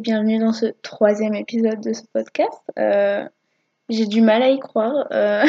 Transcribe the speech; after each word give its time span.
Bienvenue 0.00 0.38
dans 0.38 0.52
ce 0.52 0.66
troisième 0.82 1.34
épisode 1.34 1.80
de 1.80 1.92
ce 1.92 2.02
podcast. 2.12 2.62
Euh, 2.78 3.28
j'ai 3.88 4.06
du 4.06 4.20
mal 4.20 4.42
à 4.42 4.50
y 4.50 4.60
croire. 4.60 5.08
Euh, 5.10 5.44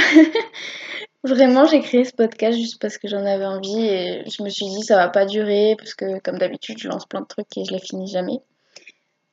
vraiment, 1.24 1.66
j'ai 1.66 1.82
créé 1.82 2.04
ce 2.04 2.14
podcast 2.14 2.58
juste 2.58 2.82
parce 2.82 2.98
que 2.98 3.08
j'en 3.08 3.24
avais 3.26 3.46
envie 3.46 3.80
et 3.80 4.24
je 4.28 4.42
me 4.42 4.50
suis 4.50 4.66
dit 4.66 4.82
ça 4.82 4.96
va 4.96 5.08
pas 5.08 5.26
durer 5.26 5.76
parce 5.78 5.94
que 5.94 6.20
comme 6.22 6.40
d'habitude 6.40 6.80
je 6.80 6.88
lance 6.88 7.06
plein 7.06 7.22
de 7.22 7.28
trucs 7.28 7.56
et 7.58 7.64
je 7.64 7.72
les 7.72 7.80
finis 7.80 8.08
jamais. 8.08 8.40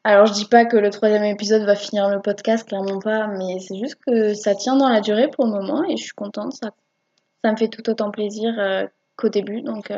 Alors 0.05 0.27
je 0.27 0.34
dis 0.34 0.45
pas 0.45 0.66
que 0.66 0.77
le 0.77 0.91
troisième 0.91 1.24
épisode 1.24 1.62
va 1.62 1.77
finir 1.77 2.10
le 2.10 2.21
podcast, 2.21 2.69
clairement 2.69 2.98
pas, 2.98 3.27
mais 3.27 3.59
c'est 3.60 3.79
juste 3.79 3.96
que 4.07 4.35
ça 4.35 4.55
tient 4.55 4.77
dans 4.77 4.91
la 4.91 5.01
durée 5.01 5.29
pour 5.29 5.46
le 5.46 5.52
moment 5.52 5.83
et 5.85 5.96
je 5.96 6.05
suis 6.05 6.15
contente. 6.15 6.52
Ça, 6.52 6.73
ça 7.43 7.52
me 7.52 7.57
fait 7.57 7.69
tout 7.69 7.88
autant 7.88 8.10
plaisir 8.10 8.55
euh, 8.59 8.87
qu'au 9.16 9.30
début, 9.30 9.62
donc 9.62 9.91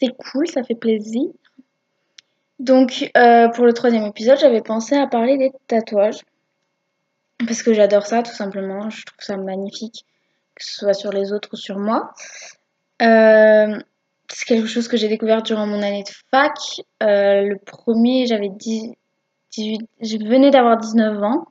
c'est 0.00 0.16
cool, 0.16 0.48
ça 0.48 0.64
fait 0.64 0.74
plaisir. 0.74 1.30
Donc, 2.62 3.10
euh, 3.16 3.48
pour 3.48 3.66
le 3.66 3.72
troisième 3.72 4.06
épisode, 4.06 4.38
j'avais 4.38 4.62
pensé 4.62 4.94
à 4.94 5.08
parler 5.08 5.36
des 5.36 5.50
tatouages. 5.66 6.20
Parce 7.44 7.60
que 7.60 7.74
j'adore 7.74 8.06
ça, 8.06 8.22
tout 8.22 8.30
simplement. 8.30 8.88
Je 8.88 9.04
trouve 9.04 9.18
ça 9.18 9.36
magnifique, 9.36 10.06
que 10.54 10.64
ce 10.64 10.74
soit 10.74 10.94
sur 10.94 11.10
les 11.10 11.32
autres 11.32 11.48
ou 11.54 11.56
sur 11.56 11.80
moi. 11.80 12.12
Euh, 13.02 13.80
c'est 14.28 14.44
quelque 14.46 14.68
chose 14.68 14.86
que 14.86 14.96
j'ai 14.96 15.08
découvert 15.08 15.42
durant 15.42 15.66
mon 15.66 15.82
année 15.82 16.04
de 16.04 16.10
fac. 16.30 16.56
Euh, 17.02 17.42
le 17.42 17.58
premier, 17.58 18.26
j'avais 18.28 18.48
18, 18.48 18.96
je 20.00 20.16
venais 20.18 20.52
d'avoir 20.52 20.76
19 20.76 21.20
ans. 21.20 21.48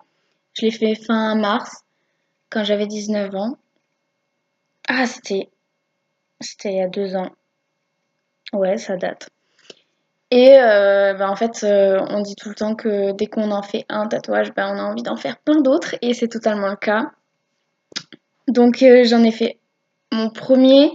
Je 0.53 0.65
l'ai 0.65 0.71
fait 0.71 0.95
fin 0.95 1.35
mars, 1.35 1.83
quand 2.49 2.63
j'avais 2.63 2.87
19 2.87 3.35
ans. 3.35 3.57
Ah, 4.87 5.05
c'était, 5.07 5.49
c'était 6.39 6.71
il 6.71 6.77
y 6.77 6.81
a 6.81 6.87
deux 6.87 7.17
ans. 7.17 7.31
Ouais, 8.53 8.77
ça 8.77 8.95
date. 8.95 9.29
Et 10.31 10.57
euh, 10.57 11.13
bah, 11.13 11.29
en 11.29 11.35
fait, 11.35 11.63
euh, 11.63 11.99
on 12.09 12.21
dit 12.21 12.35
tout 12.35 12.47
le 12.47 12.55
temps 12.55 12.73
que 12.73 13.11
dès 13.11 13.27
qu'on 13.27 13.51
en 13.51 13.61
fait 13.61 13.85
un 13.89 14.07
tatouage, 14.07 14.53
bah, 14.53 14.69
on 14.71 14.77
a 14.77 14.83
envie 14.83 15.03
d'en 15.03 15.17
faire 15.17 15.37
plein 15.37 15.59
d'autres. 15.59 15.95
Et 16.01 16.13
c'est 16.13 16.29
totalement 16.29 16.69
le 16.69 16.77
cas. 16.77 17.11
Donc 18.47 18.81
euh, 18.81 19.03
j'en 19.03 19.23
ai 19.23 19.31
fait 19.31 19.59
mon 20.11 20.29
premier. 20.29 20.89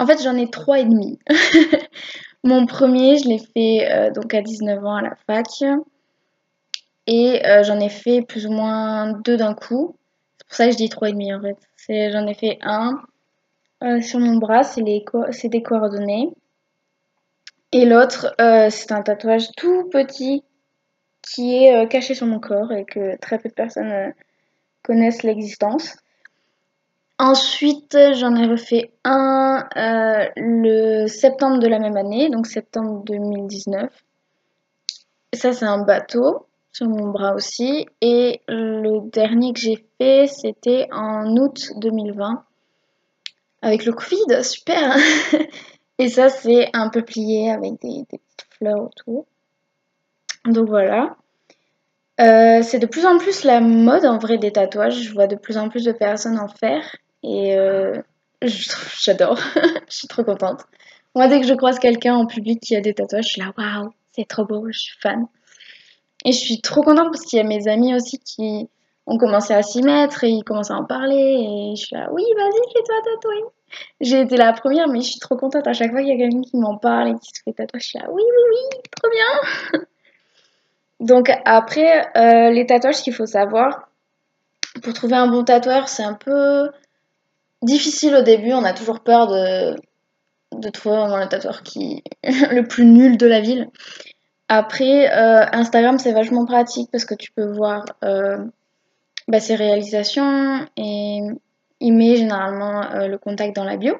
En 0.00 0.06
fait, 0.06 0.20
j'en 0.22 0.36
ai 0.36 0.50
trois 0.50 0.80
et 0.80 0.84
demi. 0.84 1.20
mon 2.44 2.66
premier, 2.66 3.16
je 3.16 3.28
l'ai 3.28 3.38
fait 3.38 4.10
donc 4.12 4.34
à 4.34 4.42
19 4.42 4.84
ans 4.84 4.96
à 4.96 5.02
la 5.02 5.14
fac. 5.26 5.46
Et 7.06 7.42
j'en 7.62 7.78
ai 7.78 7.88
fait 7.88 8.22
plus 8.22 8.46
ou 8.46 8.50
moins 8.50 9.12
deux 9.24 9.36
d'un 9.36 9.54
coup. 9.54 9.96
C'est 10.38 10.46
pour 10.48 10.56
ça 10.56 10.66
que 10.66 10.72
je 10.72 10.76
dis 10.76 10.88
trois 10.88 11.10
et 11.10 11.12
demi 11.12 11.32
en 11.32 11.40
fait. 11.40 11.56
J'en 12.10 12.26
ai 12.26 12.34
fait 12.34 12.58
un 12.62 13.00
sur 14.00 14.18
mon 14.18 14.36
bras, 14.36 14.64
c'est 14.64 14.82
des 14.82 15.62
coordonnées. 15.62 16.30
Et 17.74 17.86
l'autre, 17.86 18.32
euh, 18.40 18.68
c'est 18.70 18.92
un 18.92 19.02
tatouage 19.02 19.50
tout 19.56 19.88
petit 19.90 20.44
qui 21.22 21.56
est 21.56 21.74
euh, 21.74 21.86
caché 21.86 22.14
sur 22.14 22.24
mon 22.24 22.38
corps 22.38 22.70
et 22.70 22.84
que 22.84 23.18
très 23.18 23.36
peu 23.36 23.48
de 23.48 23.54
personnes 23.54 23.90
euh, 23.90 24.10
connaissent 24.84 25.24
l'existence. 25.24 25.96
Ensuite, 27.18 27.98
j'en 28.14 28.36
ai 28.36 28.46
refait 28.46 28.92
un 29.02 29.68
le 30.36 31.08
septembre 31.08 31.58
de 31.58 31.66
la 31.66 31.80
même 31.80 31.96
année, 31.96 32.30
donc 32.30 32.46
septembre 32.46 33.02
2019. 33.06 33.90
Ça, 35.32 35.52
c'est 35.52 35.64
un 35.64 35.82
bateau 35.84 36.46
sur 36.70 36.88
mon 36.88 37.08
bras 37.08 37.34
aussi. 37.34 37.86
Et 38.00 38.40
le 38.46 39.10
dernier 39.10 39.52
que 39.52 39.58
j'ai 39.58 39.84
fait, 39.98 40.28
c'était 40.28 40.86
en 40.92 41.36
août 41.36 41.72
2020. 41.78 42.44
Avec 43.62 43.84
le 43.84 43.92
Covid, 43.92 44.44
super 44.44 44.96
Et 45.98 46.08
ça, 46.08 46.28
c'est 46.28 46.70
un 46.72 46.88
peu 46.88 47.02
plié 47.02 47.50
avec 47.50 47.80
des, 47.80 48.04
petites 48.08 48.46
fleurs 48.50 48.82
autour. 48.82 49.26
Donc 50.46 50.68
voilà. 50.68 51.16
Euh, 52.20 52.62
c'est 52.62 52.78
de 52.78 52.86
plus 52.86 53.06
en 53.06 53.18
plus 53.18 53.44
la 53.44 53.60
mode 53.60 54.04
en 54.04 54.18
vrai 54.18 54.38
des 54.38 54.52
tatouages. 54.52 55.00
Je 55.02 55.12
vois 55.12 55.26
de 55.26 55.36
plus 55.36 55.56
en 55.56 55.68
plus 55.68 55.84
de 55.84 55.92
personnes 55.92 56.38
en 56.38 56.48
faire. 56.48 56.96
Et 57.22 57.56
euh, 57.56 58.00
j'adore. 58.42 59.38
je 59.88 59.96
suis 59.96 60.08
trop 60.08 60.24
contente. 60.24 60.62
Moi, 61.14 61.28
dès 61.28 61.40
que 61.40 61.46
je 61.46 61.54
croise 61.54 61.78
quelqu'un 61.78 62.14
en 62.14 62.26
public 62.26 62.60
qui 62.60 62.74
a 62.74 62.80
des 62.80 62.94
tatouages, 62.94 63.26
je 63.26 63.30
suis 63.30 63.40
là, 63.40 63.52
waouh, 63.56 63.90
c'est 64.12 64.26
trop 64.26 64.44
beau, 64.44 64.66
je 64.70 64.78
suis 64.78 64.98
fan. 65.00 65.26
Et 66.24 66.32
je 66.32 66.38
suis 66.38 66.60
trop 66.60 66.82
contente 66.82 67.12
parce 67.12 67.24
qu'il 67.24 67.36
y 67.36 67.40
a 67.40 67.44
mes 67.44 67.68
amis 67.68 67.94
aussi 67.94 68.18
qui 68.18 68.68
ont 69.06 69.18
commencé 69.18 69.52
à 69.52 69.62
s'y 69.62 69.82
mettre 69.82 70.24
et 70.24 70.30
ils 70.30 70.42
commencent 70.42 70.70
à 70.70 70.76
en 70.76 70.84
parler. 70.84 71.14
Et 71.14 71.76
je 71.76 71.84
suis 71.86 71.94
là, 71.94 72.08
oui, 72.12 72.24
vas-y, 72.36 72.72
fais-toi 72.72 72.96
tatouer. 73.04 73.44
J'ai 74.00 74.20
été 74.20 74.36
la 74.36 74.52
première, 74.52 74.88
mais 74.88 75.00
je 75.00 75.10
suis 75.10 75.20
trop 75.20 75.36
contente. 75.36 75.66
À 75.66 75.72
chaque 75.72 75.90
fois 75.90 76.00
qu'il 76.00 76.08
y 76.08 76.12
a 76.12 76.16
quelqu'un 76.16 76.42
qui 76.42 76.56
m'en 76.56 76.76
parle 76.76 77.08
et 77.08 77.14
qui 77.14 77.30
se 77.34 77.42
fait 77.44 77.52
tatouer, 77.52 77.80
je 77.80 77.86
suis 77.86 77.98
là, 77.98 78.06
oui, 78.10 78.22
oui, 78.22 78.42
oui, 78.50 78.80
trop 78.90 79.10
bien. 79.10 79.80
Donc 81.00 81.30
après, 81.44 82.06
euh, 82.16 82.50
les 82.50 82.66
tatouages, 82.66 82.96
ce 82.96 83.02
qu'il 83.02 83.14
faut 83.14 83.26
savoir, 83.26 83.88
pour 84.82 84.92
trouver 84.92 85.16
un 85.16 85.28
bon 85.28 85.44
tatoueur, 85.44 85.88
c'est 85.88 86.02
un 86.02 86.14
peu 86.14 86.70
difficile 87.62 88.14
au 88.14 88.22
début. 88.22 88.52
On 88.52 88.64
a 88.64 88.72
toujours 88.72 89.00
peur 89.00 89.26
de, 89.26 89.76
de 90.52 90.68
trouver 90.70 90.96
vraiment 90.96 91.18
le 91.18 91.28
tatoueur 91.28 91.62
qui 91.62 92.02
le 92.22 92.62
plus 92.62 92.84
nul 92.84 93.16
de 93.16 93.26
la 93.26 93.40
ville. 93.40 93.68
Après, 94.48 95.10
euh, 95.10 95.46
Instagram, 95.52 95.98
c'est 95.98 96.12
vachement 96.12 96.44
pratique 96.44 96.90
parce 96.90 97.04
que 97.04 97.14
tu 97.14 97.32
peux 97.32 97.50
voir 97.50 97.84
euh, 98.04 98.44
bah, 99.26 99.40
ses 99.40 99.54
réalisations 99.54 100.66
et 100.76 101.20
il 101.84 101.92
met 101.92 102.16
généralement 102.16 102.82
euh, 102.92 103.08
le 103.08 103.18
contact 103.18 103.54
dans 103.54 103.64
la 103.64 103.76
bio. 103.76 103.94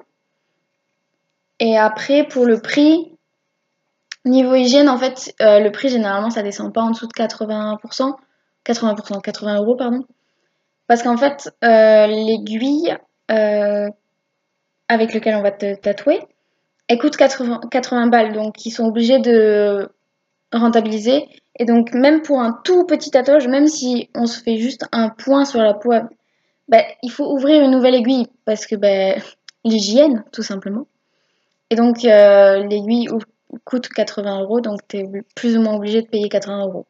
Et 1.61 1.77
après, 1.77 2.25
pour 2.25 2.47
le 2.47 2.59
prix, 2.59 3.12
niveau 4.25 4.55
hygiène, 4.55 4.89
en 4.89 4.97
fait, 4.97 5.34
euh, 5.43 5.61
le 5.61 5.71
prix, 5.71 5.91
généralement, 5.91 6.31
ça 6.31 6.43
descend 6.43 6.72
pas 6.72 6.81
en 6.81 6.91
dessous 6.91 7.06
de 7.06 7.12
80%. 7.12 8.15
80%, 8.65 9.21
80 9.21 9.56
euros, 9.59 9.77
pardon. 9.77 10.03
Parce 10.87 11.03
qu'en 11.03 11.19
fait, 11.19 11.50
euh, 11.62 12.06
l'aiguille 12.06 12.97
avec 13.28 15.12
laquelle 15.12 15.37
on 15.37 15.43
va 15.43 15.51
te 15.51 15.75
tatouer, 15.75 16.21
elle 16.89 16.99
coûte 16.99 17.16
80, 17.16 17.61
80 17.71 18.06
balles. 18.06 18.33
Donc, 18.33 18.65
ils 18.65 18.71
sont 18.71 18.84
obligés 18.84 19.19
de 19.19 19.91
rentabiliser. 20.53 21.28
Et 21.59 21.66
donc, 21.66 21.93
même 21.93 22.22
pour 22.22 22.41
un 22.41 22.59
tout 22.65 22.84
petit 22.87 23.11
tatouage, 23.11 23.47
même 23.47 23.66
si 23.66 24.09
on 24.15 24.25
se 24.25 24.43
fait 24.43 24.56
juste 24.56 24.87
un 24.93 25.11
point 25.11 25.45
sur 25.45 25.61
la 25.61 25.75
peau 25.75 25.93
bah, 26.69 26.83
il 27.03 27.11
faut 27.11 27.31
ouvrir 27.33 27.63
une 27.63 27.71
nouvelle 27.71 27.95
aiguille 27.95 28.29
parce 28.45 28.67
que 28.67 28.77
bah, 28.77 29.21
l'hygiène, 29.65 30.25
tout 30.33 30.43
simplement. 30.43 30.87
Et 31.71 31.77
donc, 31.77 32.05
euh, 32.05 32.65
l'aiguille 32.65 33.09
coûte 33.65 33.89
80 33.89 34.43
euros, 34.43 34.61
donc 34.61 34.81
tu 34.89 34.99
es 34.99 35.05
plus 35.35 35.57
ou 35.57 35.61
moins 35.61 35.75
obligé 35.75 36.03
de 36.03 36.09
payer 36.09 36.29
80 36.29 36.67
euros. 36.67 36.87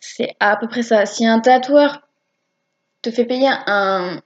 C'est 0.00 0.36
à 0.40 0.56
peu 0.56 0.68
près 0.68 0.82
ça. 0.82 1.06
Si 1.06 1.26
un 1.26 1.40
tatoueur 1.40 2.02
te 3.02 3.10
fait 3.10 3.24
payer 3.24 3.50
un, 3.66 4.20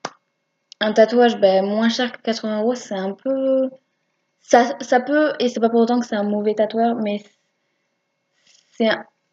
tatouage 0.94 1.38
bah, 1.40 1.62
moins 1.62 1.88
cher 1.88 2.12
que 2.12 2.20
80 2.22 2.60
euros, 2.60 2.74
c'est 2.74 2.94
un 2.94 3.12
peu. 3.12 3.70
Ça, 4.40 4.76
ça 4.80 5.00
peut, 5.00 5.32
et 5.38 5.48
c'est 5.48 5.60
pas 5.60 5.68
pour 5.68 5.80
autant 5.80 6.00
que 6.00 6.06
c'est 6.06 6.16
un 6.16 6.24
mauvais 6.24 6.54
tatoueur, 6.54 6.94
mais 6.96 7.22
c'est 8.76 8.88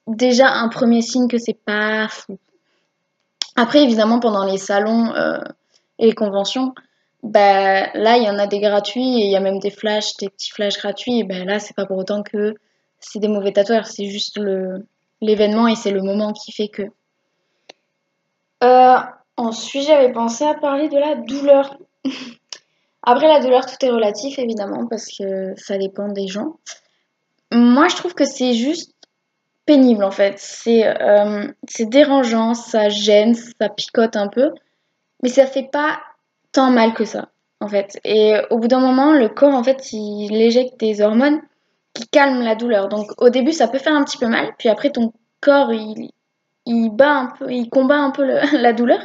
déjà 0.07 0.49
un 0.49 0.67
premier 0.69 1.01
signe 1.01 1.27
que 1.27 1.37
c'est 1.37 1.57
pas 1.65 2.07
fou. 2.09 2.37
Après, 3.55 3.83
évidemment, 3.83 4.19
pendant 4.19 4.43
les 4.43 4.57
salons 4.57 5.13
euh, 5.13 5.39
et 5.99 6.07
les 6.07 6.13
conventions, 6.13 6.73
bah, 7.23 7.91
là, 7.93 8.17
il 8.17 8.23
y 8.23 8.29
en 8.29 8.37
a 8.37 8.47
des 8.47 8.59
gratuits 8.59 9.21
et 9.21 9.25
il 9.25 9.31
y 9.31 9.35
a 9.35 9.39
même 9.39 9.59
des 9.59 9.71
flashs, 9.71 10.17
des 10.17 10.29
petits 10.29 10.51
flashs 10.51 10.77
gratuits. 10.77 11.19
Et 11.19 11.23
ben 11.23 11.45
là, 11.45 11.59
c'est 11.59 11.75
pas 11.75 11.85
pour 11.85 11.97
autant 11.97 12.21
que 12.21 12.55
c'est 12.99 13.19
des 13.19 13.27
mauvais 13.27 13.51
tatoueurs, 13.51 13.87
c'est 13.87 14.05
juste 14.05 14.39
l'événement 15.21 15.67
et 15.67 15.75
c'est 15.75 15.91
le 15.91 16.01
moment 16.01 16.33
qui 16.33 16.51
fait 16.51 16.67
que. 16.67 16.83
Euh, 18.63 18.97
ensuite, 19.37 19.83
j'avais 19.83 20.11
pensé 20.11 20.43
à 20.43 20.53
parler 20.53 20.89
de 20.89 20.97
la 20.97 21.15
douleur. 21.15 21.77
Après, 23.03 23.27
la 23.27 23.39
douleur, 23.39 23.65
tout 23.65 23.85
est 23.85 23.89
relatif, 23.89 24.39
évidemment, 24.39 24.87
parce 24.87 25.07
que 25.17 25.53
ça 25.57 25.77
dépend 25.77 26.09
des 26.09 26.27
gens. 26.27 26.57
Moi, 27.51 27.87
je 27.87 27.95
trouve 27.95 28.15
que 28.15 28.25
c'est 28.25 28.53
juste 28.53 28.94
pénible 29.65 30.03
en 30.03 30.11
fait. 30.11 30.41
Euh, 30.67 31.47
c'est 31.67 31.89
dérangeant, 31.89 32.53
ça 32.53 32.89
gêne, 32.89 33.35
ça 33.35 33.69
picote 33.69 34.15
un 34.15 34.27
peu, 34.27 34.51
mais 35.23 35.29
ça 35.29 35.45
fait 35.45 35.69
pas 35.71 35.99
tant 36.51 36.71
mal 36.71 36.93
que 36.93 37.05
ça 37.05 37.29
en 37.59 37.67
fait. 37.67 37.99
Et 38.03 38.35
au 38.49 38.59
bout 38.59 38.67
d'un 38.67 38.79
moment, 38.79 39.13
le 39.13 39.29
corps 39.29 39.53
en 39.53 39.63
fait 39.63 39.91
il 39.91 40.35
éjecte 40.35 40.79
des 40.79 41.01
hormones 41.01 41.41
qui 41.93 42.07
calment 42.07 42.43
la 42.43 42.55
douleur. 42.55 42.89
Donc 42.89 43.11
au 43.17 43.29
début 43.29 43.53
ça 43.53 43.67
peut 43.67 43.79
faire 43.79 43.95
un 43.95 44.03
petit 44.03 44.17
peu 44.17 44.27
mal, 44.27 44.53
puis 44.57 44.69
après 44.69 44.91
ton 44.91 45.13
corps 45.41 45.73
il, 45.73 46.11
il 46.65 46.89
bat 46.89 47.13
un 47.13 47.27
peu, 47.27 47.51
il 47.51 47.69
combat 47.69 47.97
un 47.97 48.11
peu 48.11 48.23
la 48.53 48.73
douleur, 48.73 48.99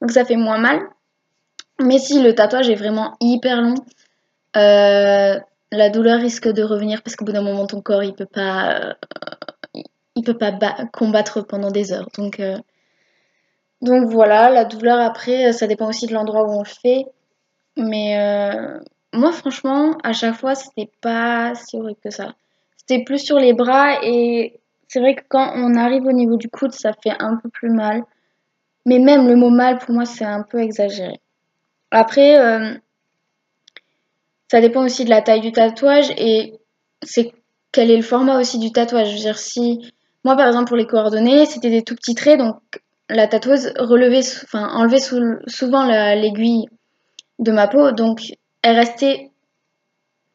donc 0.00 0.10
ça 0.10 0.24
fait 0.24 0.36
moins 0.36 0.58
mal. 0.58 0.80
Mais 1.80 1.98
si 1.98 2.20
le 2.20 2.34
tatouage 2.34 2.68
est 2.68 2.74
vraiment 2.74 3.16
hyper 3.20 3.62
long, 3.62 3.76
euh, 4.56 5.38
la 5.70 5.90
douleur 5.90 6.20
risque 6.20 6.48
de 6.48 6.62
revenir 6.62 7.02
parce 7.02 7.14
qu'au 7.14 7.24
bout 7.24 7.32
d'un 7.32 7.42
moment 7.42 7.66
ton 7.66 7.82
corps 7.82 8.02
il 8.02 8.14
peut 8.14 8.26
pas 8.26 8.74
euh, 8.74 8.94
il 10.18 10.24
peut 10.24 10.36
pas 10.36 10.52
combattre 10.92 11.42
pendant 11.42 11.70
des 11.70 11.92
heures. 11.92 12.08
Donc, 12.18 12.40
euh, 12.40 12.58
donc 13.80 14.10
voilà, 14.10 14.50
la 14.50 14.64
douleur 14.64 15.00
après, 15.00 15.52
ça 15.52 15.66
dépend 15.66 15.88
aussi 15.88 16.06
de 16.06 16.12
l'endroit 16.12 16.44
où 16.44 16.52
on 16.52 16.62
le 16.62 16.68
fait. 16.68 17.06
Mais 17.76 18.18
euh, 18.18 18.80
moi, 19.12 19.30
franchement, 19.32 19.96
à 20.02 20.12
chaque 20.12 20.34
fois, 20.34 20.56
c'était 20.56 20.90
pas 21.00 21.54
si 21.54 21.76
horrible 21.76 22.00
que 22.02 22.10
ça. 22.10 22.34
c'était 22.76 23.04
plus 23.04 23.20
sur 23.20 23.38
les 23.38 23.52
bras 23.52 24.02
et 24.02 24.60
c'est 24.88 25.00
vrai 25.00 25.14
que 25.14 25.22
quand 25.28 25.52
on 25.54 25.76
arrive 25.76 26.04
au 26.06 26.12
niveau 26.12 26.36
du 26.36 26.48
coude, 26.48 26.72
ça 26.72 26.92
fait 26.92 27.14
un 27.20 27.36
peu 27.36 27.48
plus 27.48 27.70
mal. 27.70 28.02
Mais 28.84 28.98
même 28.98 29.28
le 29.28 29.36
mot 29.36 29.50
mal, 29.50 29.78
pour 29.78 29.94
moi, 29.94 30.04
c'est 30.04 30.24
un 30.24 30.42
peu 30.42 30.58
exagéré. 30.58 31.20
Après, 31.90 32.38
euh, 32.40 32.74
ça 34.50 34.60
dépend 34.60 34.84
aussi 34.84 35.04
de 35.04 35.10
la 35.10 35.22
taille 35.22 35.42
du 35.42 35.52
tatouage 35.52 36.10
et 36.16 36.58
c'est 37.02 37.32
quel 37.70 37.90
est 37.90 37.96
le 37.96 38.02
format 38.02 38.40
aussi 38.40 38.58
du 38.58 38.72
tatouage. 38.72 39.10
Je 39.10 39.14
veux 39.14 39.20
dire, 39.20 39.38
si 39.38 39.92
moi, 40.24 40.36
par 40.36 40.46
exemple, 40.46 40.68
pour 40.68 40.76
les 40.76 40.86
coordonnées, 40.86 41.46
c'était 41.46 41.70
des 41.70 41.82
tout 41.82 41.94
petits 41.94 42.14
traits, 42.14 42.38
donc 42.38 42.56
la 43.08 43.26
tatoueuse 43.26 43.72
enlevait 43.78 44.22
souvent 45.46 45.84
l'aiguille 45.84 46.66
de 47.38 47.52
ma 47.52 47.68
peau, 47.68 47.92
donc 47.92 48.20
elle 48.62 48.76
restait 48.76 49.30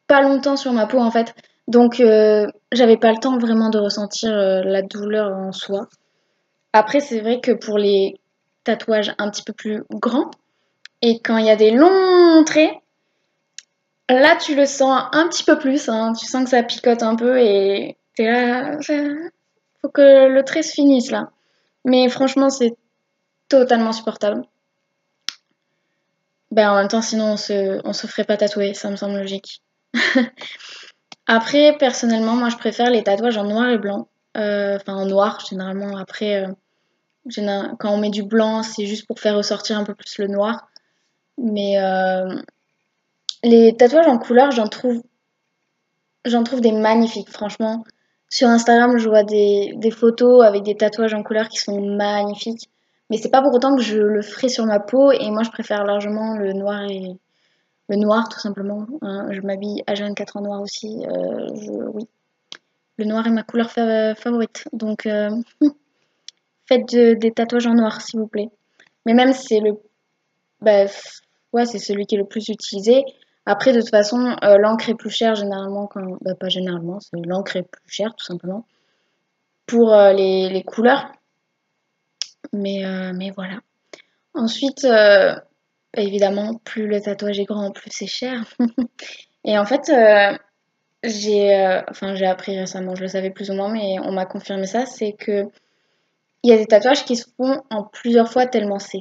pas 0.06 0.22
longtemps 0.22 0.56
sur 0.56 0.72
ma 0.72 0.86
peau 0.86 0.98
en 0.98 1.10
fait. 1.10 1.34
Donc 1.68 2.00
euh, 2.00 2.46
j'avais 2.72 2.96
pas 2.96 3.12
le 3.12 3.18
temps 3.18 3.38
vraiment 3.38 3.70
de 3.70 3.78
ressentir 3.78 4.32
euh, 4.32 4.62
la 4.64 4.82
douleur 4.82 5.32
en 5.36 5.52
soi. 5.52 5.88
Après, 6.72 7.00
c'est 7.00 7.20
vrai 7.20 7.40
que 7.40 7.52
pour 7.52 7.78
les 7.78 8.14
tatouages 8.64 9.14
un 9.18 9.30
petit 9.30 9.42
peu 9.42 9.52
plus 9.52 9.84
grands, 9.90 10.30
et 11.02 11.20
quand 11.20 11.36
il 11.36 11.46
y 11.46 11.50
a 11.50 11.56
des 11.56 11.70
longs 11.70 12.42
traits, 12.44 12.72
là 14.08 14.36
tu 14.36 14.54
le 14.54 14.66
sens 14.66 15.02
un 15.12 15.28
petit 15.28 15.44
peu 15.44 15.58
plus, 15.58 15.88
hein. 15.88 16.12
tu 16.18 16.26
sens 16.26 16.44
que 16.44 16.50
ça 16.50 16.62
picote 16.62 17.02
un 17.02 17.16
peu 17.16 17.38
et 17.38 17.96
t'es 18.16 18.30
là, 18.30 18.78
faut 19.84 19.90
que 19.90 20.28
le 20.28 20.42
trait 20.44 20.62
se 20.62 20.72
finisse 20.72 21.10
là. 21.10 21.30
Mais 21.84 22.08
franchement, 22.08 22.48
c'est 22.48 22.74
totalement 23.50 23.92
supportable. 23.92 24.42
Ben, 26.50 26.70
en 26.70 26.76
même 26.76 26.88
temps, 26.88 27.02
sinon, 27.02 27.32
on 27.32 27.36
se, 27.36 27.80
on 27.84 27.92
se 27.92 28.06
ferait 28.06 28.24
pas 28.24 28.38
tatouer, 28.38 28.72
ça 28.72 28.88
me 28.90 28.96
semble 28.96 29.18
logique. 29.18 29.60
Après, 31.26 31.76
personnellement, 31.78 32.34
moi, 32.34 32.48
je 32.48 32.56
préfère 32.56 32.90
les 32.90 33.02
tatouages 33.02 33.36
en 33.36 33.44
noir 33.44 33.68
et 33.68 33.76
blanc. 33.76 34.08
Euh, 34.38 34.76
enfin, 34.76 34.94
en 34.94 35.04
noir, 35.04 35.44
généralement. 35.50 35.98
Après, 35.98 36.46
euh, 36.46 37.72
quand 37.78 37.92
on 37.92 37.98
met 37.98 38.10
du 38.10 38.22
blanc, 38.22 38.62
c'est 38.62 38.86
juste 38.86 39.06
pour 39.06 39.20
faire 39.20 39.36
ressortir 39.36 39.78
un 39.78 39.84
peu 39.84 39.94
plus 39.94 40.16
le 40.16 40.28
noir. 40.28 40.68
Mais 41.36 41.78
euh, 41.78 42.40
les 43.42 43.76
tatouages 43.76 44.06
en 44.06 44.16
couleur, 44.16 44.50
j'en 44.50 44.68
trouve, 44.68 45.02
j'en 46.24 46.42
trouve 46.42 46.62
des 46.62 46.72
magnifiques, 46.72 47.30
franchement. 47.30 47.84
Sur 48.28 48.48
Instagram, 48.48 48.98
je 48.98 49.08
vois 49.08 49.22
des, 49.22 49.90
photos 49.90 50.44
avec 50.44 50.62
des 50.62 50.76
tatouages 50.76 51.14
en 51.14 51.22
couleur 51.22 51.48
qui 51.48 51.58
sont 51.58 51.80
magnifiques. 51.80 52.70
Mais 53.10 53.16
c'est 53.16 53.30
pas 53.30 53.42
pour 53.42 53.54
autant 53.54 53.76
que 53.76 53.82
je 53.82 53.98
le 53.98 54.22
ferai 54.22 54.48
sur 54.48 54.64
ma 54.66 54.80
peau 54.80 55.12
et 55.12 55.30
moi 55.30 55.42
je 55.42 55.50
préfère 55.50 55.84
largement 55.84 56.36
le 56.36 56.54
noir 56.54 56.82
et 56.90 57.16
le 57.88 57.96
noir 57.96 58.28
tout 58.28 58.40
simplement. 58.40 58.86
Hein. 59.02 59.28
Je 59.30 59.40
m'habille 59.42 59.82
à 59.86 59.94
24 59.94 60.38
en 60.38 60.40
noir 60.40 60.62
aussi. 60.62 61.04
Euh, 61.06 61.90
oui. 61.92 62.08
Le 62.96 63.04
noir 63.04 63.26
est 63.26 63.30
ma 63.30 63.42
couleur 63.42 63.70
favorite. 63.70 64.66
Donc 64.72 65.06
euh, 65.06 65.30
faites 66.66 66.94
des 66.96 67.32
tatouages 67.32 67.66
en 67.66 67.74
noir 67.74 68.00
s'il 68.00 68.20
vous 68.20 68.26
plaît. 68.26 68.48
Mais 69.04 69.12
même 69.12 69.34
c'est 69.34 69.60
le 69.60 69.78
bah, 70.64 70.86
ouais, 71.52 71.66
c'est 71.66 71.78
celui 71.78 72.06
qui 72.06 72.14
est 72.14 72.18
le 72.18 72.24
plus 72.24 72.48
utilisé. 72.48 73.04
Après, 73.46 73.72
de 73.72 73.80
toute 73.80 73.90
façon, 73.90 74.36
euh, 74.42 74.56
l'encre 74.58 74.88
est 74.88 74.94
plus 74.94 75.10
chère 75.10 75.34
généralement, 75.34 75.86
quand... 75.86 76.16
Bah, 76.22 76.34
pas 76.34 76.48
généralement, 76.48 76.98
c'est 77.00 77.18
l'encre 77.24 77.56
est 77.56 77.62
plus 77.62 77.88
chère 77.88 78.14
tout 78.16 78.24
simplement 78.24 78.66
pour 79.66 79.92
euh, 79.92 80.12
les, 80.12 80.62
couleurs. 80.66 81.12
Mais, 82.52 82.84
euh, 82.84 83.12
mais 83.14 83.30
voilà. 83.30 83.60
Ensuite, 84.34 84.86
évidemment, 85.96 86.56
plus 86.64 86.86
le 86.86 87.00
tatouage 87.00 87.38
est 87.38 87.44
grand, 87.44 87.70
plus 87.70 87.90
c'est 87.92 88.06
cher. 88.06 88.44
Et 89.44 89.58
en 89.58 89.64
fait, 89.64 89.92
j'ai 91.04 91.82
enfin, 91.88 92.14
j'ai 92.14 92.26
appris 92.26 92.58
récemment, 92.58 92.94
je 92.94 93.02
le 93.02 93.08
savais 93.08 93.30
plus 93.30 93.50
ou 93.50 93.54
moins, 93.54 93.70
mais 93.70 93.98
on 94.02 94.10
m'a 94.10 94.26
confirmé 94.26 94.66
ça, 94.66 94.86
c'est 94.86 95.12
que 95.12 95.44
il 96.42 96.50
y 96.50 96.52
a 96.52 96.56
des 96.56 96.66
tatouages 96.66 97.04
qui 97.04 97.16
se 97.16 97.26
font 97.36 97.62
en 97.70 97.84
plusieurs 97.84 98.30
fois 98.30 98.46
tellement 98.46 98.78
c'est 98.78 99.00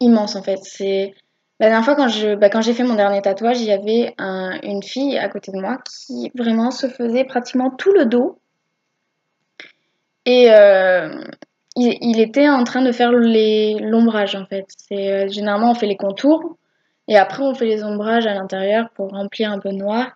immense 0.00 0.36
en 0.36 0.42
fait. 0.42 0.58
C'est 0.62 1.14
la 1.60 1.70
dernière 1.70 1.84
fois, 1.84 2.36
bah, 2.36 2.50
quand 2.50 2.60
j'ai 2.60 2.72
fait 2.72 2.84
mon 2.84 2.94
dernier 2.94 3.20
tatouage, 3.20 3.60
il 3.60 3.66
y 3.66 3.72
avait 3.72 4.14
une 4.62 4.82
fille 4.82 5.18
à 5.18 5.28
côté 5.28 5.50
de 5.50 5.58
moi 5.58 5.78
qui 5.84 6.30
vraiment 6.36 6.70
se 6.70 6.86
faisait 6.86 7.24
pratiquement 7.24 7.70
tout 7.70 7.92
le 7.92 8.06
dos. 8.06 8.38
Et 10.24 10.52
euh, 10.52 11.24
il, 11.74 12.20
était 12.20 12.48
en 12.48 12.62
train 12.62 12.82
de 12.82 12.92
faire 12.92 13.10
l'ombrage 13.10 14.36
en 14.36 14.44
fait. 14.46 14.66
Euh, 14.92 15.26
généralement, 15.28 15.70
on 15.70 15.74
fait 15.74 15.86
les 15.86 15.96
contours 15.96 16.58
et 17.08 17.16
après, 17.16 17.42
on 17.42 17.54
fait 17.54 17.66
les 17.66 17.82
ombrages 17.82 18.26
à 18.26 18.34
l'intérieur 18.34 18.90
pour 18.94 19.10
remplir 19.10 19.50
un 19.50 19.58
peu 19.58 19.70
noir. 19.70 20.12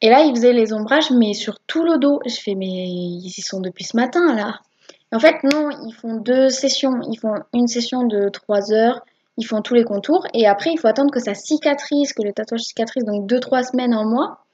Et 0.00 0.10
là, 0.10 0.22
il 0.22 0.34
faisait 0.34 0.52
les 0.52 0.72
ombrages, 0.72 1.10
mais 1.10 1.34
sur 1.34 1.58
tout 1.66 1.82
le 1.82 1.98
dos. 1.98 2.20
Je 2.24 2.36
fais, 2.36 2.54
mais 2.54 2.66
ils 2.66 3.26
y 3.26 3.42
sont 3.42 3.60
depuis 3.60 3.84
ce 3.84 3.96
matin 3.96 4.34
là. 4.34 4.60
en 5.12 5.18
fait, 5.18 5.42
non, 5.42 5.70
ils 5.86 5.92
font 5.92 6.16
deux 6.16 6.48
sessions. 6.48 7.00
Ils 7.10 7.18
font 7.18 7.34
une 7.52 7.66
session 7.66 8.04
de 8.04 8.28
3 8.28 8.72
heures 8.72 9.02
ils 9.38 9.46
font 9.46 9.62
tous 9.62 9.74
les 9.74 9.84
contours 9.84 10.26
et 10.32 10.46
après 10.46 10.70
il 10.72 10.78
faut 10.78 10.88
attendre 10.88 11.10
que 11.10 11.20
ça 11.20 11.34
cicatrise, 11.34 12.12
que 12.12 12.22
le 12.22 12.32
tatouage 12.32 12.62
cicatrise, 12.62 13.04
donc 13.04 13.28
2-3 13.30 13.70
semaines, 13.70 13.94
en 13.94 14.04
mois. 14.04 14.44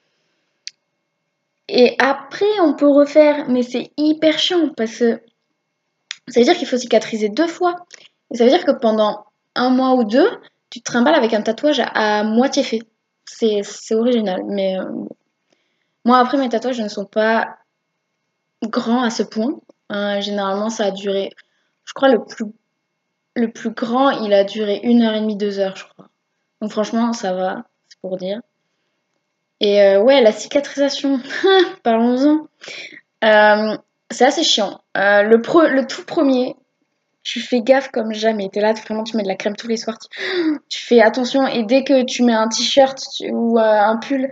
Et 1.69 1.95
après 1.99 2.61
on 2.61 2.75
peut 2.75 2.89
refaire, 2.89 3.49
mais 3.49 3.63
c'est 3.63 3.93
hyper 3.97 4.39
chiant 4.39 4.71
parce 4.77 4.99
que 4.99 5.21
ça 6.29 6.41
veut 6.41 6.45
dire 6.45 6.57
qu'il 6.57 6.67
faut 6.67 6.77
cicatriser 6.77 7.29
deux 7.29 7.47
fois. 7.47 7.77
Et 8.33 8.37
ça 8.37 8.45
veut 8.45 8.51
dire 8.51 8.65
que 8.65 8.73
pendant 8.73 9.25
un 9.55 9.71
mois 9.71 9.95
ou 9.95 10.05
deux, 10.05 10.29
tu 10.71 10.81
te 10.81 10.85
trimbales 10.85 11.15
avec 11.15 11.35
un 11.35 11.43
tatouage 11.43 11.83
à, 11.85 12.25
moitié 12.25 12.63
fait. 12.63 12.81
C'est 13.25 13.95
original, 13.95 14.43
mais 14.47 14.79
euh, 14.79 14.85
moi 16.05 16.19
après 16.19 16.39
mes 16.39 16.49
tatouages 16.49 16.81
ne 16.81 16.89
sont 16.89 17.07
pas 17.07 17.57
grands 18.65 19.03
à 19.03 19.11
ce 19.11 19.23
point. 19.23 19.61
Hein, 19.89 20.21
généralement 20.21 20.71
ça 20.71 20.87
a 20.87 20.91
duré, 20.91 21.31
je 21.85 21.93
crois 21.93 22.09
le 22.09 22.25
plus 22.25 22.47
le 23.35 23.51
plus 23.51 23.71
grand, 23.71 24.11
il 24.11 24.33
a 24.33 24.45
duré 24.45 24.81
une 24.83 25.03
heure 25.03 25.15
et 25.15 25.21
demie, 25.21 25.37
deux 25.37 25.59
heures, 25.59 25.77
je 25.77 25.85
crois. 25.85 26.09
Donc 26.61 26.71
franchement, 26.71 27.13
ça 27.13 27.33
va, 27.33 27.65
c'est 27.89 27.99
pour 28.01 28.17
dire. 28.17 28.41
Et 29.61 29.81
euh, 29.81 30.01
ouais, 30.01 30.21
la 30.21 30.33
cicatrisation, 30.33 31.21
parlons-en. 31.83 32.49
Euh, 33.25 33.77
c'est 34.11 34.25
assez 34.25 34.43
chiant. 34.43 34.81
Euh, 34.97 35.23
le, 35.23 35.87
tout 35.87 36.05
premier, 36.05 36.57
tu 37.23 37.41
fais 37.41 37.61
gaffe 37.61 37.91
comme 37.91 38.13
jamais. 38.13 38.49
T'es 38.51 38.61
là, 38.61 38.73
vraiment, 38.73 39.05
tu 39.05 39.17
mets 39.17 39.23
de 39.23 39.29
la 39.29 39.37
crème 39.37 39.57
tous 39.57 39.69
les 39.69 39.77
soirs. 39.77 39.99
Tu, 40.69 40.79
fais 40.85 41.01
attention. 41.01 41.47
Et 41.47 41.63
dès 41.65 41.85
que 41.85 42.05
tu 42.05 42.25
mets 42.25 42.35
un 42.35 42.49
t-shirt 42.49 42.99
ou 43.31 43.59
un 43.59 43.97
pull, 43.99 44.31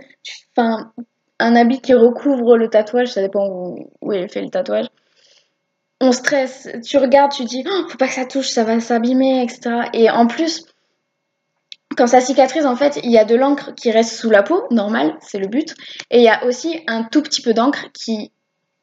enfin, 0.55 0.91
un 1.39 1.55
habit 1.55 1.81
qui 1.81 1.93
recouvre 1.93 2.57
le 2.57 2.69
tatouage, 2.69 3.07
ça 3.07 3.21
dépend 3.21 3.47
où, 3.47 3.89
où 4.01 4.13
il 4.13 4.29
fait 4.29 4.41
le 4.41 4.49
tatouage, 4.49 4.87
on 6.01 6.11
stresse. 6.11 6.67
Tu 6.83 6.97
regardes, 6.97 7.31
tu 7.31 7.45
dis, 7.45 7.63
oh, 7.65 7.87
faut 7.87 7.97
pas 7.97 8.07
que 8.07 8.13
ça 8.13 8.25
touche, 8.25 8.49
ça 8.49 8.63
va 8.63 8.79
s'abîmer, 8.79 9.43
etc. 9.43 9.89
Et 9.93 10.09
en 10.09 10.27
plus, 10.27 10.65
quand 11.95 12.07
ça 12.07 12.21
cicatrise, 12.21 12.65
en 12.65 12.75
fait, 12.75 12.99
il 13.03 13.11
y 13.11 13.17
a 13.17 13.25
de 13.25 13.35
l'encre 13.35 13.73
qui 13.75 13.91
reste 13.91 14.15
sous 14.15 14.29
la 14.29 14.43
peau, 14.43 14.63
normal, 14.71 15.15
c'est 15.21 15.39
le 15.39 15.47
but. 15.47 15.75
Et 16.09 16.17
il 16.17 16.23
y 16.23 16.29
a 16.29 16.43
aussi 16.45 16.81
un 16.87 17.03
tout 17.03 17.21
petit 17.21 17.41
peu 17.41 17.53
d'encre 17.53 17.85
qui, 17.93 18.31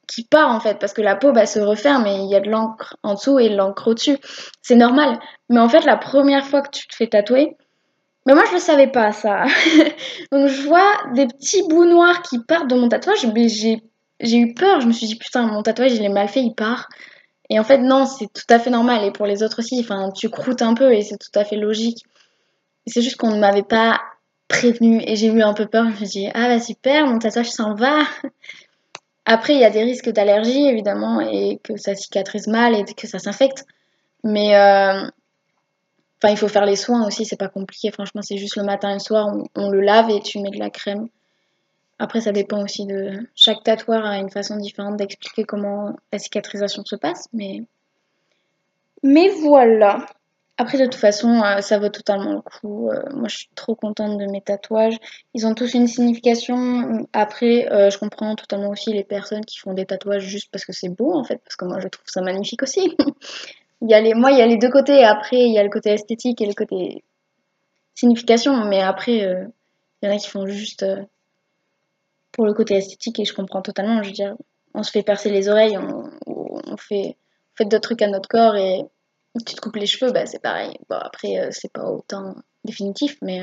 qui 0.06 0.24
part, 0.24 0.50
en 0.50 0.60
fait, 0.60 0.78
parce 0.78 0.92
que 0.92 1.02
la 1.02 1.16
peau 1.16 1.32
bah, 1.32 1.46
se 1.46 1.58
referme 1.58 2.06
et 2.06 2.16
il 2.16 2.30
y 2.30 2.36
a 2.36 2.40
de 2.40 2.50
l'encre 2.50 2.96
en 3.02 3.14
dessous 3.14 3.38
et 3.38 3.48
de 3.48 3.56
l'encre 3.56 3.88
au-dessus. 3.88 4.18
C'est 4.62 4.76
normal. 4.76 5.18
Mais 5.48 5.60
en 5.60 5.68
fait, 5.68 5.84
la 5.84 5.96
première 5.96 6.46
fois 6.46 6.62
que 6.62 6.70
tu 6.70 6.86
te 6.86 6.94
fais 6.94 7.08
tatouer, 7.08 7.56
mais 8.26 8.34
moi, 8.34 8.44
je 8.48 8.54
le 8.54 8.60
savais 8.60 8.88
pas, 8.88 9.12
ça. 9.12 9.44
Donc, 10.32 10.48
je 10.48 10.62
vois 10.66 10.86
des 11.14 11.26
petits 11.26 11.66
bouts 11.66 11.86
noirs 11.86 12.20
qui 12.20 12.38
partent 12.38 12.68
de 12.68 12.74
mon 12.74 12.88
tatouage, 12.88 13.26
mais 13.34 13.48
j'ai 13.48 13.82
j'ai 14.20 14.38
eu 14.38 14.54
peur. 14.54 14.80
Je 14.80 14.86
me 14.86 14.92
suis 14.92 15.06
dit, 15.06 15.16
putain, 15.16 15.46
mon 15.46 15.62
tatouage, 15.62 15.92
il 15.92 16.04
est 16.04 16.08
mal 16.08 16.28
fait, 16.28 16.42
il 16.42 16.54
part. 16.54 16.88
Et 17.50 17.58
en 17.58 17.64
fait, 17.64 17.78
non, 17.78 18.06
c'est 18.06 18.26
tout 18.32 18.46
à 18.50 18.58
fait 18.58 18.70
normal. 18.70 19.04
Et 19.04 19.10
pour 19.10 19.26
les 19.26 19.42
autres 19.42 19.60
aussi, 19.60 19.80
enfin, 19.80 20.10
tu 20.14 20.28
croûtes 20.28 20.62
un 20.62 20.74
peu 20.74 20.92
et 20.92 21.02
c'est 21.02 21.16
tout 21.18 21.36
à 21.38 21.44
fait 21.44 21.56
logique. 21.56 22.04
C'est 22.86 23.02
juste 23.02 23.16
qu'on 23.16 23.30
ne 23.30 23.40
m'avait 23.40 23.62
pas 23.62 24.00
prévenu 24.48 25.02
et 25.06 25.16
j'ai 25.16 25.28
eu 25.28 25.42
un 25.42 25.54
peu 25.54 25.66
peur. 25.66 25.84
Je 25.84 25.90
me 25.90 25.94
suis 25.96 26.06
dit, 26.06 26.28
ah 26.34 26.48
bah 26.48 26.60
super, 26.60 27.06
mon 27.06 27.18
tatouage 27.18 27.50
s'en 27.50 27.74
va. 27.74 28.00
Après, 29.24 29.54
il 29.54 29.60
y 29.60 29.64
a 29.64 29.70
des 29.70 29.82
risques 29.82 30.08
d'allergie, 30.08 30.66
évidemment, 30.68 31.20
et 31.20 31.60
que 31.62 31.76
ça 31.76 31.94
cicatrise 31.94 32.46
mal 32.46 32.74
et 32.74 32.84
que 32.84 33.06
ça 33.06 33.18
s'infecte. 33.18 33.66
Mais 34.24 34.56
euh, 34.56 35.02
enfin, 36.22 36.30
il 36.30 36.36
faut 36.38 36.48
faire 36.48 36.64
les 36.64 36.76
soins 36.76 37.06
aussi, 37.06 37.26
c'est 37.26 37.36
pas 37.36 37.48
compliqué. 37.48 37.90
Franchement, 37.90 38.22
c'est 38.22 38.38
juste 38.38 38.56
le 38.56 38.62
matin 38.62 38.90
et 38.90 38.94
le 38.94 38.98
soir, 39.00 39.28
on 39.54 39.70
le 39.70 39.80
lave 39.80 40.10
et 40.10 40.20
tu 40.20 40.38
mets 40.40 40.50
de 40.50 40.58
la 40.58 40.70
crème. 40.70 41.08
Après, 41.98 42.20
ça 42.20 42.32
dépend 42.32 42.62
aussi 42.62 42.86
de. 42.86 43.26
Chaque 43.34 43.62
tatoueur 43.64 44.04
a 44.04 44.18
une 44.18 44.30
façon 44.30 44.56
différente 44.56 44.96
d'expliquer 44.96 45.44
comment 45.44 45.96
la 46.12 46.18
cicatrisation 46.18 46.84
se 46.84 46.96
passe, 46.96 47.28
mais. 47.32 47.62
Mais 49.02 49.28
voilà. 49.28 50.06
Après, 50.60 50.76
de 50.76 50.84
toute 50.84 50.96
façon, 50.96 51.40
euh, 51.40 51.60
ça 51.60 51.78
vaut 51.78 51.88
totalement 51.88 52.32
le 52.32 52.40
coup. 52.40 52.90
Euh, 52.90 53.00
moi, 53.14 53.28
je 53.28 53.36
suis 53.36 53.48
trop 53.54 53.76
contente 53.76 54.18
de 54.18 54.26
mes 54.26 54.40
tatouages. 54.40 54.98
Ils 55.34 55.46
ont 55.46 55.54
tous 55.54 55.74
une 55.74 55.86
signification. 55.86 57.06
Après, 57.12 57.70
euh, 57.72 57.90
je 57.90 57.98
comprends 57.98 58.34
totalement 58.34 58.70
aussi 58.70 58.92
les 58.92 59.04
personnes 59.04 59.44
qui 59.44 59.58
font 59.58 59.72
des 59.72 59.86
tatouages 59.86 60.24
juste 60.24 60.50
parce 60.50 60.64
que 60.64 60.72
c'est 60.72 60.88
beau, 60.88 61.14
en 61.14 61.22
fait, 61.22 61.40
parce 61.44 61.54
que 61.54 61.64
moi, 61.64 61.78
je 61.78 61.86
trouve 61.86 62.06
ça 62.06 62.22
magnifique 62.22 62.62
aussi. 62.64 62.96
il 63.82 63.88
y 63.88 63.94
a 63.94 64.00
les... 64.00 64.14
Moi, 64.14 64.32
il 64.32 64.38
y 64.38 64.42
a 64.42 64.46
les 64.46 64.56
deux 64.56 64.70
côtés. 64.70 65.04
Après, 65.04 65.38
il 65.38 65.52
y 65.52 65.58
a 65.58 65.62
le 65.62 65.70
côté 65.70 65.90
esthétique 65.90 66.40
et 66.40 66.46
le 66.46 66.54
côté 66.54 67.04
signification. 67.94 68.64
Mais 68.64 68.80
après, 68.80 69.18
il 69.18 69.50
y 70.02 70.08
en 70.08 70.10
a 70.12 70.18
qui 70.18 70.28
font 70.28 70.46
juste 70.46 70.84
pour 72.38 72.46
le 72.46 72.54
côté 72.54 72.74
esthétique 72.74 73.18
et 73.18 73.24
je 73.24 73.34
comprends 73.34 73.62
totalement. 73.62 74.00
Je 74.00 74.10
veux 74.10 74.14
dire, 74.14 74.36
on 74.72 74.84
se 74.84 74.92
fait 74.92 75.02
percer 75.02 75.28
les 75.28 75.48
oreilles, 75.48 75.76
on, 75.76 76.76
fait, 76.76 77.16
fait 77.56 77.64
d'autres 77.64 77.88
trucs 77.88 78.02
à 78.02 78.06
notre 78.06 78.28
corps 78.28 78.54
et 78.54 78.84
tu 79.44 79.56
te 79.56 79.60
coupes 79.60 79.74
les 79.74 79.86
cheveux, 79.86 80.12
bah, 80.12 80.24
c'est 80.24 80.40
pareil. 80.40 80.78
Bon, 80.88 80.98
après, 81.00 81.40
euh, 81.40 81.48
c'est 81.50 81.72
pas 81.72 81.90
autant 81.90 82.36
définitif, 82.62 83.16
mais, 83.22 83.42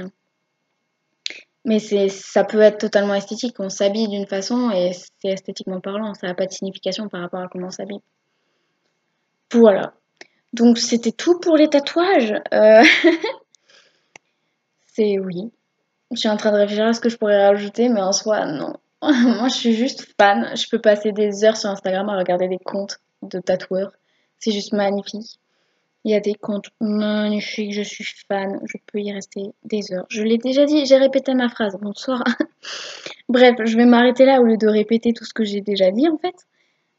mais 1.66 1.80
c'est, 1.80 2.08
ça 2.08 2.46
peut 2.46 2.62
être 2.62 2.78
totalement 2.78 3.16
esthétique. 3.16 3.60
On 3.60 3.68
s'habille 3.68 4.08
d'une 4.08 4.28
façon 4.28 4.72
et 4.72 4.94
c'est 4.94 5.28
esthétiquement 5.28 5.82
parlant. 5.82 6.14
Ça 6.14 6.28
n'a 6.28 6.34
pas 6.34 6.46
de 6.46 6.54
signification 6.54 7.10
par 7.10 7.20
rapport 7.20 7.42
à 7.42 7.50
comment 7.50 7.68
on 7.68 7.72
s'habille. 7.72 8.02
Voilà. 9.52 9.94
Donc, 10.54 10.78
c'était 10.78 11.12
tout 11.12 11.38
pour 11.42 11.58
les 11.58 11.68
tatouages. 11.68 12.34
Euh, 12.54 12.84
c'est 14.88 15.20
oui. 15.20 15.52
Je 16.12 16.18
suis 16.18 16.30
en 16.30 16.38
train 16.38 16.54
de 16.54 16.58
réfléchir 16.60 16.86
à 16.86 16.94
ce 16.94 17.02
que 17.02 17.10
je 17.10 17.18
pourrais 17.18 17.46
rajouter, 17.46 17.90
mais 17.90 18.02
en 18.02 18.14
soi, 18.14 18.46
non. 18.46 18.78
Moi, 19.02 19.48
je 19.50 19.56
suis 19.56 19.74
juste 19.74 20.08
fan. 20.20 20.56
Je 20.56 20.68
peux 20.70 20.80
passer 20.80 21.12
des 21.12 21.44
heures 21.44 21.58
sur 21.58 21.70
Instagram 21.70 22.10
à 22.10 22.18
regarder 22.18 22.48
des 22.48 22.60
comptes 22.60 23.00
de 23.22 23.40
tatoueurs. 23.40 23.92
C'est 24.40 24.52
juste 24.52 24.74
magnifique. 24.74 25.40
Il 26.04 26.12
y 26.12 26.14
a 26.16 26.20
des 26.20 26.36
comptes 26.36 26.70
magnifiques, 26.80 27.74
je 27.74 27.82
suis 27.82 28.06
fan, 28.28 28.60
je 28.66 28.78
peux 28.86 29.00
y 29.00 29.12
rester 29.12 29.42
des 29.64 29.92
heures. 29.92 30.06
Je 30.10 30.22
l'ai 30.22 30.38
déjà 30.38 30.66
dit, 30.66 30.86
j'ai 30.86 30.98
répété 30.98 31.34
ma 31.34 31.50
phrase, 31.50 31.76
bonsoir. 31.82 32.24
Bref, 33.30 33.56
je 33.64 33.76
vais 33.76 33.86
m'arrêter 33.86 34.26
là 34.26 34.40
au 34.40 34.44
lieu 34.44 34.58
de 34.58 34.68
répéter 34.68 35.14
tout 35.14 35.26
ce 35.26 35.34
que 35.34 35.44
j'ai 35.44 35.62
déjà 35.62 35.90
dit 35.90 36.08
en 36.08 36.20
fait. 36.20 36.36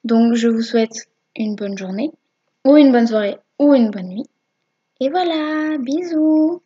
Donc 0.02 0.34
je 0.34 0.48
vous 0.48 0.62
souhaite 0.62 1.08
une 1.36 1.54
bonne 1.54 1.78
journée, 1.78 2.10
ou 2.64 2.76
une 2.76 2.90
bonne 2.90 3.06
soirée, 3.06 3.38
ou 3.60 3.74
une 3.74 3.90
bonne 3.90 4.08
nuit. 4.08 4.26
Et 5.00 5.08
voilà, 5.08 5.78
bisous 5.78 6.62